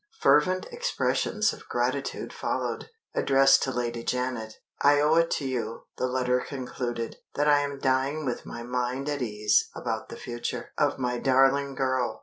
[0.19, 4.55] Fervent expressions of gratitude followed, addressed to Lady Janet.
[4.81, 9.07] "I owe it to you," the letter concluded, "that I am dying with my mind
[9.09, 12.19] at ease about the future of my darling girl.